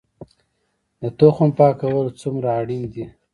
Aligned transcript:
د 1.01 1.03
تخم 1.19 1.49
پاکول 1.57 2.07
څومره 2.21 2.49
اړین 2.59 2.83
دي؟ 2.93 3.05